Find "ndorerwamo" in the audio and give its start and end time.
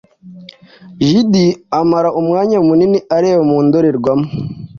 3.65-4.27